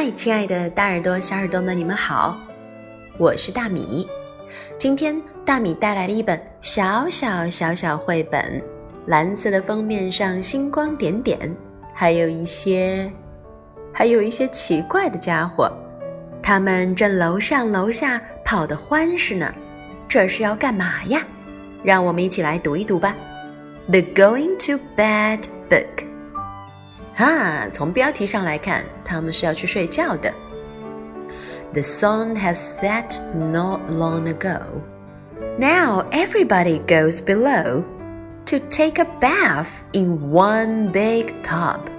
[0.00, 2.38] 嗨，亲爱的大耳朵、小耳朵们，你们好，
[3.18, 4.08] 我是大米。
[4.78, 8.62] 今天大米带来了一本小小小小绘本，
[9.06, 11.52] 蓝色的封面上星光点点，
[11.92, 13.12] 还有一些，
[13.92, 15.68] 还有一些奇怪的家伙，
[16.40, 19.52] 他们正楼上楼下跑得欢实呢。
[20.06, 21.26] 这是要干嘛呀？
[21.82, 23.16] 让我们一起来读一读吧。
[23.90, 26.07] The Going to Bed Book。
[27.17, 30.33] 哈，从标题上来看，他们是要去睡觉的。
[31.73, 34.61] The sun has set not long ago.
[35.57, 37.83] Now everybody goes below
[38.45, 41.89] to take a bath in one big tub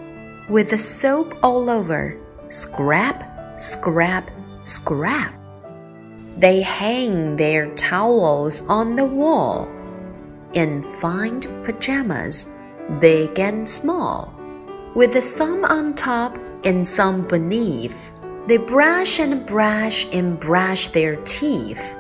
[0.48, 2.15] with the soap all over.
[2.51, 3.23] Scrap,
[3.59, 4.25] scrap,
[4.65, 5.33] scrap.
[6.39, 9.69] They hang their towels on the wall
[10.53, 12.48] in fine pajamas,
[13.01, 14.33] big and small
[14.99, 18.11] with some on top and some beneath.
[18.47, 21.95] They brush and brush and brush their teeth.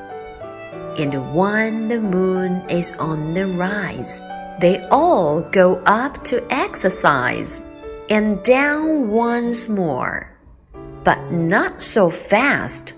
[0.97, 4.19] And when the moon is on the rise,
[4.59, 7.61] they all go up to exercise
[8.09, 10.37] and down once more.
[11.05, 12.95] But not so fast.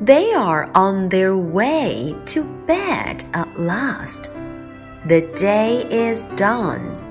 [0.00, 4.30] They are on their way to bed at last.
[5.08, 7.01] The day is done.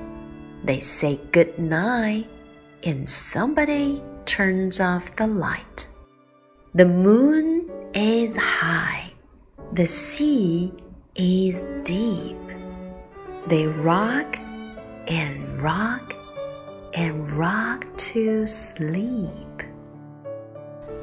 [0.65, 2.25] They say good night,
[2.83, 5.87] and somebody turns off the light.
[6.73, 9.11] The moon is high,
[9.73, 10.73] the sea
[11.15, 12.35] is deep.
[13.47, 14.37] They rock
[15.07, 16.15] and rock
[16.93, 19.45] and rock to sleep.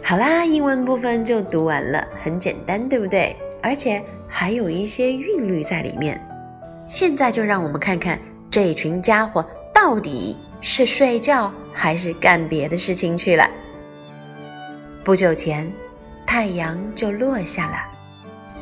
[0.02, 3.34] 好啦，英文部分就读完了，很简单，对不对？
[3.62, 6.20] 而且还有一些韵律在里面。
[6.86, 8.20] 现在就让我们看看
[8.52, 13.47] 这群家伙到底是睡觉还是干别的事情去了。
[15.03, 15.72] 不久前，
[16.25, 17.77] 太阳就落下了，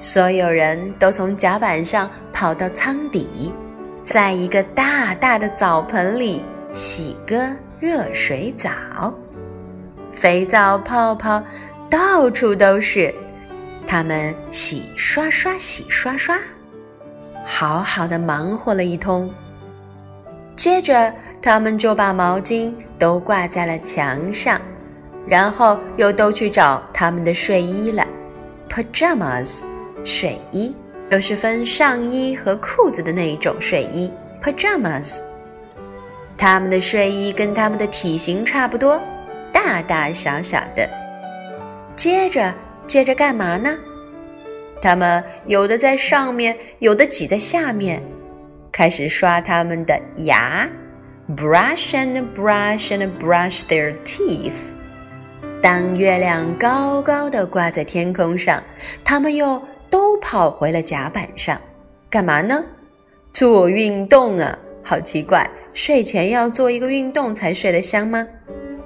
[0.02, 3.53] 所有人都从甲板上跑到舱底，
[4.03, 7.50] 在一个大大的澡盆里洗个
[7.80, 9.14] 热水澡，
[10.12, 11.44] 肥皂泡泡
[11.90, 13.14] 到处都是，
[13.88, 16.38] 他们洗刷刷，洗刷刷。
[17.44, 19.34] 好好的忙活了一通，
[20.57, 24.59] 接着他们就把毛巾都挂在了墙上，
[25.28, 28.03] 然后又都去找他们的睡衣了。
[28.67, 29.62] Pajamas，
[30.03, 30.75] 睡衣，
[31.12, 34.12] 就是分上衣和裤子的那一种睡衣。
[34.41, 35.19] Pajamas，
[36.35, 39.00] 他们的睡衣跟他们的体型差不多，
[39.53, 40.90] 大大小小的。
[41.96, 42.51] 接着，
[42.88, 43.78] 接着干嘛呢？
[44.81, 48.01] 他们有的在上面，有的挤在下面，
[48.78, 50.70] 开始刷他们的牙
[51.36, 54.70] ，brush and brush and brush their teeth。
[55.64, 58.62] 当月亮高高的挂在天空上，
[59.04, 61.60] 他们又都跑回了甲板上，
[62.08, 62.64] 干嘛呢？
[63.34, 64.56] 做运动啊！
[64.84, 68.28] 好奇怪，睡前要做一个运动才睡得香吗？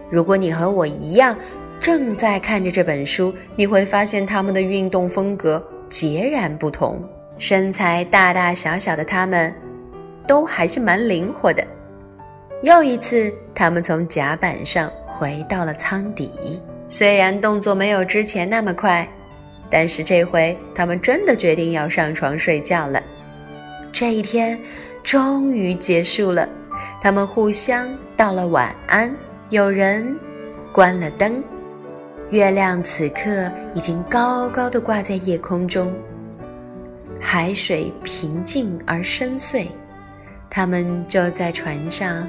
[0.10, 1.36] 如果你和我一样
[1.82, 5.62] 正在看着这本书，你会发现他们的运动风格。
[5.90, 7.04] 截然不同，
[7.38, 9.54] 身材大大小小的他们，
[10.32, 11.62] 都还是蛮灵活的。
[12.64, 19.06] 又一次，他们从甲板上回到了舱底，虽然动作没有之前那么快，
[19.70, 23.04] 但是这回他们真的决定要上床睡觉了。
[23.92, 24.58] 这一天
[25.04, 26.48] 终于结束了，
[27.02, 29.14] 他们互相道了晚安，
[29.50, 30.18] 有人
[30.72, 31.44] 关了灯。
[32.30, 35.94] 月亮此刻已经高高的挂在夜空中，
[37.20, 39.68] 海水平静而深邃，
[40.52, 42.28] 他们就在船上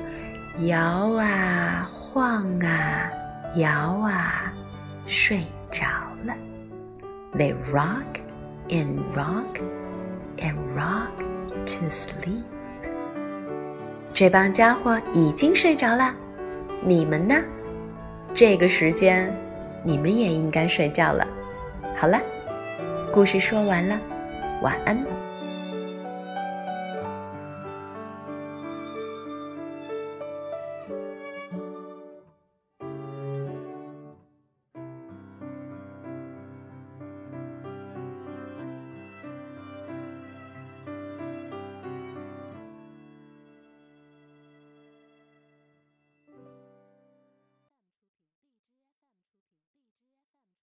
[0.60, 3.10] 摇啊晃啊
[3.56, 4.50] 摇啊，
[5.06, 5.40] 睡
[5.70, 5.84] 着
[6.24, 6.34] 了。
[7.36, 8.22] They rock
[8.68, 9.60] and rock
[10.38, 12.46] and rock to sleep。
[14.12, 16.14] 这帮家伙已经睡着了，
[16.80, 17.34] 你们呢？
[18.32, 19.36] 这个时间。
[19.84, 21.26] 你们也应该睡觉了。
[21.96, 22.20] 好了，
[23.12, 24.00] 故事说完了，
[24.62, 24.96] 晚安。